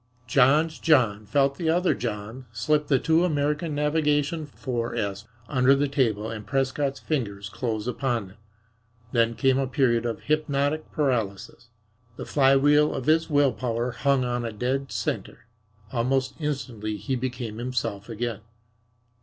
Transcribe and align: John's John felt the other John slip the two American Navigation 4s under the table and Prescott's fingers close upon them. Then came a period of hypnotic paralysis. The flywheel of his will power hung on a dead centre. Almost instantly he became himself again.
John's 0.25 0.79
John 0.79 1.27
felt 1.27 1.57
the 1.59 1.69
other 1.69 1.93
John 1.93 2.47
slip 2.51 2.87
the 2.87 2.97
two 2.97 3.23
American 3.23 3.75
Navigation 3.75 4.47
4s 4.47 5.25
under 5.47 5.75
the 5.75 5.87
table 5.87 6.27
and 6.31 6.43
Prescott's 6.43 6.99
fingers 6.99 7.49
close 7.49 7.85
upon 7.85 8.29
them. 8.29 8.37
Then 9.11 9.35
came 9.35 9.59
a 9.59 9.67
period 9.67 10.07
of 10.07 10.21
hypnotic 10.21 10.91
paralysis. 10.91 11.67
The 12.15 12.25
flywheel 12.25 12.95
of 12.95 13.05
his 13.05 13.29
will 13.29 13.53
power 13.53 13.91
hung 13.91 14.25
on 14.25 14.43
a 14.43 14.51
dead 14.51 14.91
centre. 14.91 15.45
Almost 15.91 16.33
instantly 16.39 16.97
he 16.97 17.15
became 17.15 17.59
himself 17.59 18.09
again. 18.09 18.39